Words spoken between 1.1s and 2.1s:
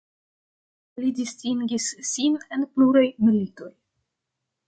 distingis